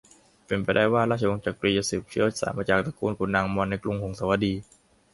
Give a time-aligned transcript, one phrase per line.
[0.45, 4.53] เป็นไปได้ว่า ราชวงศ์จักรีจะสืบเชื้อสายมาจากตระกูลขุนนางมอญในกรุงหงสาวดี